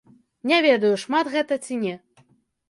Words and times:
Не 0.51 0.57
ведаю, 0.65 0.93
шмат 1.03 1.29
гэта 1.35 1.59
ці 1.65 1.79
не. 1.83 1.93